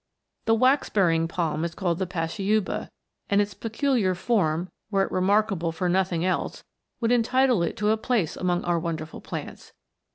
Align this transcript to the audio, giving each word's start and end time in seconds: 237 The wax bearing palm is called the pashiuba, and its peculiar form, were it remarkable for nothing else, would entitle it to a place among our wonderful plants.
237 0.47 0.47
The 0.47 0.59
wax 0.59 0.89
bearing 0.89 1.27
palm 1.27 1.63
is 1.63 1.75
called 1.75 1.99
the 1.99 2.07
pashiuba, 2.07 2.89
and 3.29 3.39
its 3.39 3.53
peculiar 3.53 4.15
form, 4.15 4.71
were 4.89 5.03
it 5.03 5.11
remarkable 5.11 5.71
for 5.71 5.87
nothing 5.89 6.25
else, 6.25 6.63
would 6.99 7.11
entitle 7.11 7.61
it 7.61 7.77
to 7.77 7.91
a 7.91 7.97
place 7.97 8.35
among 8.35 8.63
our 8.63 8.79
wonderful 8.79 9.21
plants. 9.21 9.73